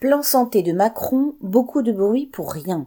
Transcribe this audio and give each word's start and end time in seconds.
Plan 0.00 0.22
santé 0.22 0.62
de 0.62 0.72
Macron, 0.72 1.34
beaucoup 1.42 1.82
de 1.82 1.92
bruit 1.92 2.24
pour 2.24 2.54
rien. 2.54 2.86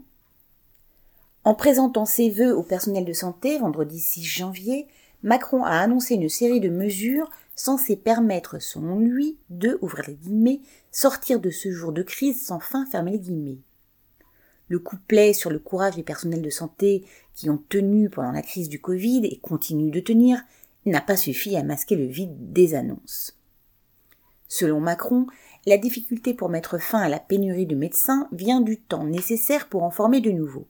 En 1.43 1.53
présentant 1.53 2.05
ses 2.05 2.31
vœux 2.31 2.57
au 2.57 2.63
personnel 2.63 3.05
de 3.05 3.13
santé 3.13 3.59
vendredi 3.59 3.99
6 3.99 4.23
janvier, 4.23 4.87
Macron 5.21 5.63
a 5.63 5.77
annoncé 5.77 6.15
une 6.15 6.27
série 6.27 6.59
de 6.59 6.69
mesures 6.69 7.29
censées 7.55 7.97
permettre, 7.97 8.57
selon 8.57 8.97
lui, 8.97 9.37
de, 9.51 9.77
ouvrir 9.83 10.05
les 10.07 10.15
guillemets, 10.15 10.61
sortir 10.91 11.39
de 11.39 11.51
ce 11.51 11.69
jour 11.69 11.91
de 11.91 12.01
crise 12.01 12.43
sans 12.43 12.59
fin 12.59 12.87
fermer 12.87 13.11
les 13.11 13.19
guillemets. 13.19 13.59
Le 14.67 14.79
couplet 14.79 15.33
sur 15.33 15.51
le 15.51 15.59
courage 15.59 15.95
des 15.95 16.01
personnels 16.01 16.41
de 16.41 16.49
santé 16.49 17.05
qui 17.35 17.47
ont 17.47 17.61
tenu 17.69 18.09
pendant 18.09 18.31
la 18.31 18.41
crise 18.41 18.69
du 18.69 18.81
Covid 18.81 19.23
et 19.27 19.37
continuent 19.37 19.91
de 19.91 19.99
tenir 19.99 20.41
n'a 20.87 20.99
pas 20.99 21.15
suffi 21.15 21.55
à 21.57 21.61
masquer 21.61 21.95
le 21.95 22.07
vide 22.07 22.53
des 22.53 22.73
annonces. 22.73 23.37
Selon 24.47 24.79
Macron, 24.79 25.25
la 25.65 25.77
difficulté 25.77 26.33
pour 26.33 26.49
mettre 26.49 26.77
fin 26.77 26.99
à 26.99 27.09
la 27.09 27.19
pénurie 27.19 27.65
de 27.65 27.75
médecins 27.75 28.27
vient 28.31 28.61
du 28.61 28.79
temps 28.79 29.05
nécessaire 29.05 29.69
pour 29.69 29.83
en 29.83 29.91
former 29.91 30.21
de 30.21 30.31
nouveaux. 30.31 30.67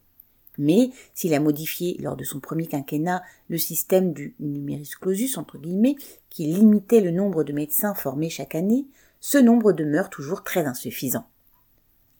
Mais 0.58 0.92
s'il 1.16 1.34
a 1.34 1.40
modifié 1.40 1.98
lors 2.00 2.16
de 2.16 2.24
son 2.24 2.40
premier 2.40 2.68
quinquennat 2.68 3.24
le 3.50 3.58
système 3.58 4.14
du 4.14 4.36
numerus 4.40 4.96
clausus 4.96 5.38
entre 5.38 5.58
guillemets 5.58 5.96
qui 6.30 6.46
limitait 6.46 7.02
le 7.02 7.12
nombre 7.12 7.44
de 7.44 7.54
médecins 7.54 7.96
formés 7.96 8.30
chaque 8.30 8.54
année, 8.54 8.86
ce 9.20 9.38
nombre 9.40 9.72
demeure 9.72 10.10
toujours 10.10 10.44
très 10.44 10.66
insuffisant. 10.66 11.26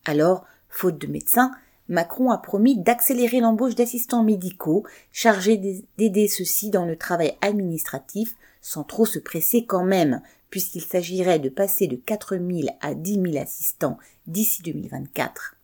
Alors, 0.06 0.46
faute 0.68 0.98
de 0.98 1.08
médecins, 1.08 1.52
Macron 1.90 2.32
a 2.32 2.38
promis 2.38 2.78
d'accélérer 2.78 3.40
l'embauche 3.40 3.76
d'assistants 3.76 4.24
médicaux 4.24 4.84
chargés 5.12 5.58
d'aider 5.98 6.28
ceux-ci 6.28 6.70
dans 6.70 6.86
le 6.86 6.96
travail 6.96 7.38
administratif 7.42 8.36
sans 8.64 8.84
trop 8.84 9.06
se 9.06 9.20
presser 9.20 9.66
quand 9.68 9.84
même, 9.84 10.22
puisqu'il 10.50 10.82
s'agirait 10.82 11.38
de 11.38 11.50
passer 11.50 11.86
de 11.86 11.98
4 11.98 12.38
000 12.38 12.76
à 12.82 12.96
10 12.96 13.22
000 13.22 13.38
assistants 13.38 14.00
d'ici 14.26 14.64
2024. 14.64 15.58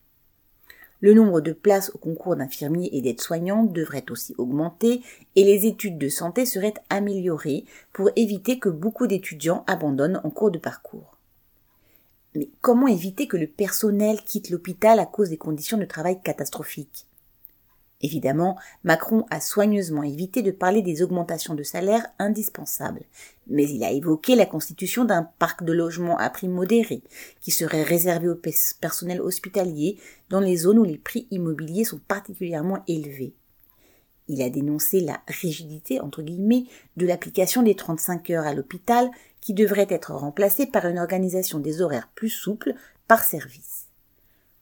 Le 1.02 1.14
nombre 1.14 1.40
de 1.40 1.54
places 1.54 1.92
au 1.96 1.98
concours 1.98 2.36
d'infirmiers 2.36 2.90
et 2.92 3.02
d'aides-soignantes 3.02 3.72
devrait 3.72 4.04
aussi 4.12 4.36
augmenter 4.38 5.02
et 5.38 5.46
les 5.46 5.66
études 5.66 5.98
de 5.98 6.10
santé 6.10 6.46
seraient 6.46 6.74
améliorées 6.90 7.64
pour 7.94 8.10
éviter 8.18 8.60
que 8.60 8.68
beaucoup 8.68 9.08
d'étudiants 9.08 9.64
abandonnent 9.66 10.20
en 10.26 10.30
cours 10.30 10.52
de 10.52 10.60
parcours. 10.60 11.16
Mais 12.36 12.50
comment 12.60 12.88
éviter 12.88 13.28
que 13.28 13.38
le 13.38 13.48
personnel 13.48 14.22
quitte 14.24 14.50
l'hôpital 14.50 15.00
à 15.00 15.06
cause 15.06 15.30
des 15.30 15.38
conditions 15.38 15.78
de 15.78 15.86
travail 15.86 16.22
catastrophiques? 16.22 17.06
Évidemment, 18.02 18.58
Macron 18.86 19.26
a 19.30 19.42
soigneusement 19.42 20.04
évité 20.04 20.42
de 20.42 20.52
parler 20.52 20.82
des 20.82 21.02
augmentations 21.02 21.54
de 21.54 21.64
salaire 21.64 22.08
indispensables, 22.18 23.04
mais 23.48 23.68
il 23.70 23.84
a 23.84 23.92
évoqué 23.92 24.36
la 24.36 24.46
constitution 24.46 25.04
d'un 25.04 25.24
parc 25.24 25.66
de 25.66 25.74
logements 25.74 26.18
à 26.18 26.30
prix 26.30 26.48
modéré, 26.48 27.02
qui 27.42 27.52
serait 27.52 27.84
réservé 27.84 28.30
au 28.30 28.36
personnel 28.80 29.20
hospitalier 29.20 29.98
dans 30.30 30.40
les 30.40 30.56
zones 30.56 30.80
où 30.80 30.86
les 30.86 30.98
prix 30.98 31.28
immobiliers 31.30 31.84
sont 31.84 32.00
particulièrement 32.00 32.84
élevés. 32.88 33.34
Il 34.30 34.42
a 34.44 34.50
dénoncé 34.50 35.02
la 35.02 35.20
rigidité, 35.28 36.00
entre 36.00 36.22
guillemets, 36.22 36.66
de 36.96 37.06
l'application 37.06 37.64
des 37.64 37.76
35 37.76 38.30
heures 38.30 38.46
à 38.46 38.54
l'hôpital, 38.54 39.10
qui 39.42 39.54
devrait 39.54 39.88
être 39.90 40.14
remplacée 40.14 40.68
par 40.68 40.86
une 40.86 41.00
organisation 41.00 41.60
des 41.60 41.82
horaires 41.82 42.10
plus 42.16 42.30
souples 42.30 42.76
par 43.08 43.24
service. 43.24 43.89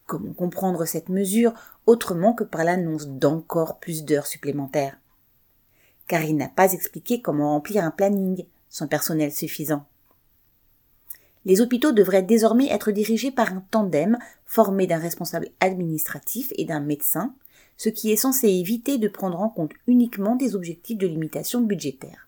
Comment 0.07 0.31
comprendre 0.31 0.85
cette 0.85 1.09
mesure 1.09 1.53
autrement 1.85 2.33
que 2.33 2.45
par 2.45 2.63
l'annonce 2.63 3.07
d'encore 3.07 3.77
plus 3.77 4.05
d'heures 4.05 4.25
supplémentaires? 4.25 4.97
Car 6.07 6.23
il 6.23 6.37
n'a 6.37 6.47
pas 6.47 6.71
expliqué 6.71 7.21
comment 7.21 7.49
remplir 7.51 7.83
un 7.83 7.91
planning 7.91 8.45
sans 8.69 8.87
personnel 8.87 9.33
suffisant. 9.33 9.85
Les 11.43 11.59
hôpitaux 11.59 11.91
devraient 11.91 12.23
désormais 12.23 12.69
être 12.69 12.91
dirigés 12.91 13.31
par 13.31 13.51
un 13.51 13.65
tandem 13.69 14.17
formé 14.45 14.87
d'un 14.87 14.97
responsable 14.97 15.49
administratif 15.59 16.53
et 16.55 16.63
d'un 16.63 16.79
médecin, 16.79 17.35
ce 17.75 17.89
qui 17.89 18.09
est 18.09 18.15
censé 18.15 18.47
éviter 18.47 18.97
de 18.99 19.09
prendre 19.09 19.41
en 19.41 19.49
compte 19.49 19.73
uniquement 19.87 20.37
des 20.37 20.55
objectifs 20.55 20.97
de 20.97 21.07
limitation 21.07 21.59
budgétaire. 21.59 22.26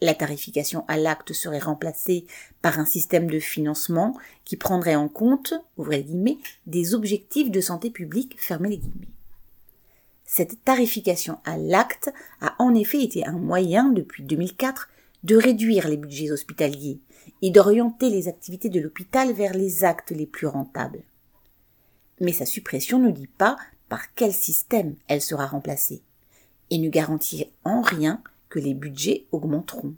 La, 0.00 0.14
tarification 0.14 0.86
à 0.88 0.96
l'acte 0.96 1.34
serait 1.34 1.58
remplacée 1.58 2.24
par 2.62 2.78
un 2.78 2.86
système 2.86 3.30
de 3.30 3.38
financement 3.38 4.16
qui 4.46 4.56
prendrait 4.56 4.94
en 4.94 5.08
compte, 5.08 5.52
ouvrez 5.76 6.02
guillemets, 6.02 6.38
des 6.66 6.94
objectifs 6.94 7.50
de 7.50 7.60
santé 7.60 7.90
publique, 7.90 8.38
les 8.48 8.78
guillemets. 8.78 9.08
Cette 10.24 10.64
tarification 10.64 11.38
à 11.44 11.58
l'acte 11.58 12.10
a 12.40 12.54
en 12.58 12.74
effet 12.74 13.02
été 13.02 13.26
un 13.26 13.32
moyen, 13.38 13.90
depuis 13.90 14.22
2004, 14.22 14.88
de 15.24 15.36
réduire 15.36 15.86
les 15.86 15.98
budgets 15.98 16.30
hospitaliers 16.30 16.98
et 17.42 17.50
d'orienter 17.50 18.08
les 18.08 18.28
activités 18.28 18.70
de 18.70 18.80
l'hôpital 18.80 19.34
vers 19.34 19.52
les 19.52 19.84
actes 19.84 20.12
les 20.12 20.26
plus 20.26 20.46
rentables. 20.46 21.02
Mais 22.20 22.32
sa 22.32 22.46
suppression 22.46 22.98
ne 22.98 23.10
dit 23.10 23.26
pas 23.26 23.58
par 23.90 24.14
quel 24.14 24.32
système 24.32 24.94
elle 25.08 25.20
sera 25.20 25.46
remplacée 25.46 26.00
et 26.70 26.78
ne 26.78 26.88
garantit 26.88 27.50
en 27.64 27.82
rien 27.82 28.22
que 28.52 28.58
les 28.58 28.74
budgets 28.74 29.24
augmenteront. 29.32 29.94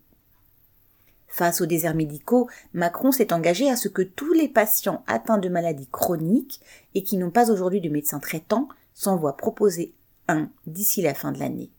Face 1.26 1.60
aux 1.60 1.66
déserts 1.66 1.96
médicaux, 1.96 2.48
Macron 2.72 3.10
s'est 3.10 3.32
engagé 3.32 3.68
à 3.68 3.74
ce 3.74 3.88
que 3.88 4.02
tous 4.02 4.32
les 4.32 4.48
patients 4.48 5.02
atteints 5.08 5.38
de 5.38 5.48
maladies 5.48 5.88
chroniques 5.90 6.60
et 6.94 7.02
qui 7.02 7.16
n'ont 7.16 7.32
pas 7.32 7.50
aujourd'hui 7.50 7.80
de 7.80 7.88
médecin 7.88 8.20
traitant 8.20 8.68
s'en 8.94 9.16
voient 9.16 9.36
proposer 9.36 9.92
un 10.28 10.48
d'ici 10.68 11.02
la 11.02 11.14
fin 11.14 11.32
de 11.32 11.40
l'année. 11.40 11.72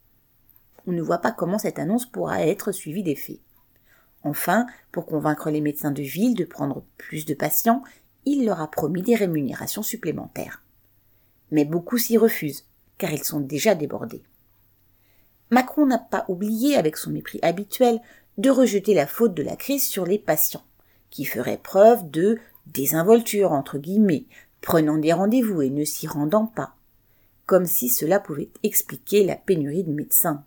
On 0.85 0.91
ne 0.91 1.01
voit 1.01 1.19
pas 1.19 1.31
comment 1.31 1.57
cette 1.57 1.79
annonce 1.79 2.05
pourra 2.05 2.45
être 2.45 2.73
suivie 2.73 3.03
d'effet. 3.03 3.39
Enfin, 4.23 4.67
pour 4.91 5.05
convaincre 5.05 5.49
les 5.49 5.61
médecins 5.61 5.91
de 5.91 6.01
ville 6.01 6.35
de 6.35 6.43
prendre 6.43 6.83
plus 6.97 7.25
de 7.25 7.35
patients, 7.35 7.83
il 8.25 8.45
leur 8.45 8.59
a 8.59 8.69
promis 8.69 9.01
des 9.01 9.15
rémunérations 9.15 9.81
supplémentaires. 9.81 10.61
Mais 11.51 11.63
beaucoup 11.63 11.97
s'y 11.97 12.17
refusent, 12.17 12.65
car 12.97 13.13
ils 13.13 13.23
sont 13.23 13.39
déjà 13.39 13.75
débordés. 13.75 14.23
Macron 15.51 15.85
n'a 15.85 15.99
pas 15.99 16.25
oublié, 16.27 16.75
avec 16.75 16.97
son 16.97 17.11
mépris 17.11 17.39
habituel, 17.41 18.01
de 18.37 18.49
rejeter 18.49 18.93
la 18.93 19.07
faute 19.07 19.33
de 19.33 19.43
la 19.43 19.55
crise 19.55 19.87
sur 19.87 20.05
les 20.05 20.19
patients, 20.19 20.65
qui 21.09 21.25
feraient 21.25 21.59
preuve 21.61 22.09
de 22.09 22.37
désinvolture, 22.67 23.51
entre 23.51 23.77
guillemets, 23.77 24.25
prenant 24.61 24.97
des 24.97 25.13
rendez-vous 25.13 25.61
et 25.61 25.69
ne 25.69 25.85
s'y 25.85 26.07
rendant 26.07 26.47
pas, 26.47 26.75
comme 27.45 27.65
si 27.65 27.89
cela 27.89 28.19
pouvait 28.19 28.49
expliquer 28.63 29.23
la 29.23 29.35
pénurie 29.35 29.83
de 29.83 29.93
médecins. 29.93 30.43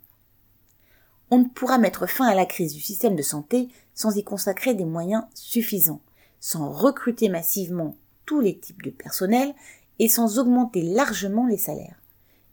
On 1.31 1.39
ne 1.39 1.47
pourra 1.47 1.77
mettre 1.77 2.07
fin 2.07 2.27
à 2.27 2.35
la 2.35 2.45
crise 2.45 2.73
du 2.73 2.81
système 2.81 3.15
de 3.15 3.21
santé 3.21 3.69
sans 3.93 4.17
y 4.17 4.23
consacrer 4.23 4.73
des 4.73 4.85
moyens 4.85 5.23
suffisants, 5.33 6.01
sans 6.39 6.71
recruter 6.71 7.29
massivement 7.29 7.95
tous 8.25 8.41
les 8.41 8.57
types 8.57 8.83
de 8.83 8.89
personnel 8.89 9.53
et 9.99 10.09
sans 10.09 10.39
augmenter 10.39 10.81
largement 10.81 11.47
les 11.47 11.57
salaires 11.57 11.99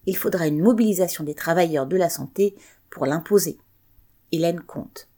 il 0.06 0.17
faudra 0.17 0.47
une 0.47 0.62
mobilisation 0.62 1.25
des 1.25 1.34
travailleurs 1.34 1.87
de 1.87 1.97
la 1.97 2.09
santé 2.09 2.55
pour 2.91 3.06
l'imposer. 3.06 3.59
Hélène 4.33 4.61
Comte. 4.61 5.09